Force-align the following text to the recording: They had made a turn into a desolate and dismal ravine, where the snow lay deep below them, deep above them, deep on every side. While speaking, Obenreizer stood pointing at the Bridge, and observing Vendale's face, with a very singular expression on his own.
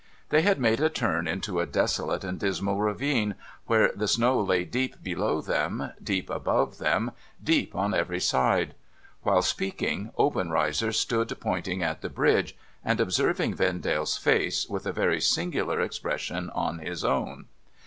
They 0.29 0.41
had 0.41 0.59
made 0.59 0.79
a 0.79 0.89
turn 0.89 1.27
into 1.27 1.59
a 1.59 1.67
desolate 1.67 2.23
and 2.23 2.39
dismal 2.39 2.81
ravine, 2.81 3.35
where 3.67 3.91
the 3.95 4.07
snow 4.07 4.41
lay 4.41 4.63
deep 4.63 5.03
below 5.03 5.41
them, 5.41 5.91
deep 6.01 6.27
above 6.31 6.79
them, 6.79 7.11
deep 7.43 7.75
on 7.75 7.93
every 7.93 8.19
side. 8.19 8.73
While 9.21 9.43
speaking, 9.43 10.09
Obenreizer 10.17 10.91
stood 10.91 11.31
pointing 11.39 11.83
at 11.83 12.01
the 12.01 12.09
Bridge, 12.09 12.57
and 12.83 12.99
observing 12.99 13.53
Vendale's 13.53 14.17
face, 14.17 14.67
with 14.67 14.87
a 14.87 14.91
very 14.91 15.21
singular 15.21 15.79
expression 15.81 16.49
on 16.49 16.79
his 16.79 17.03
own. 17.05 17.45